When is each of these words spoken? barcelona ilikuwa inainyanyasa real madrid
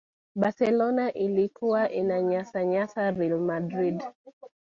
barcelona 0.35 1.11
ilikuwa 1.13 1.91
inainyanyasa 1.91 3.11
real 3.11 3.39
madrid 3.39 4.03